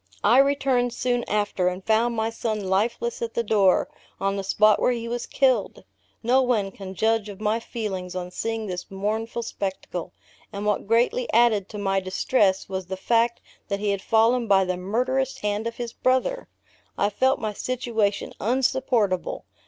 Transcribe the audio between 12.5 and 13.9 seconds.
was the fact that